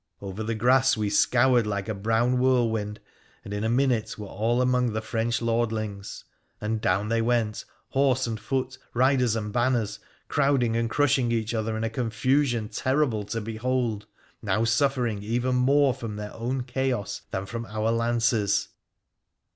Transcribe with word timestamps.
Over 0.19 0.41
the 0.41 0.55
grass 0.55 0.97
we 0.97 1.11
scoured 1.11 1.67
like 1.67 1.87
a 1.87 1.93
brown 1.93 2.39
whirlwind, 2.39 2.99
and 3.45 3.53
in 3.53 3.63
a 3.63 3.69
minute 3.69 4.17
were 4.17 4.25
all 4.25 4.59
among 4.59 4.93
the 4.93 5.01
French 5.03 5.41
lordlings. 5.43 6.23
And 6.59 6.81
down 6.81 7.09
they 7.09 7.21
went, 7.21 7.65
horse 7.89 8.25
and 8.25 8.39
foot, 8.39 8.79
riders 8.95 9.35
and 9.35 9.53
banners, 9.53 9.99
crowding 10.27 10.75
and 10.75 10.89
crushing 10.89 11.31
each 11.31 11.53
other 11.53 11.77
in 11.77 11.83
a 11.83 11.89
confusion 11.91 12.67
terrible 12.67 13.25
to 13.25 13.41
behold, 13.41 14.07
now 14.41 14.63
suffering 14.63 15.21
even 15.21 15.53
more 15.53 15.93
from 15.93 16.15
their 16.15 16.33
own 16.33 16.63
chaos 16.63 17.21
than 17.29 17.45
from 17.45 17.67
our 17.67 17.91
lances. 17.91 18.69